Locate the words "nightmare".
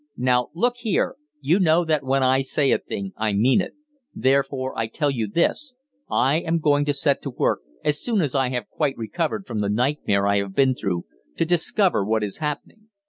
9.69-10.25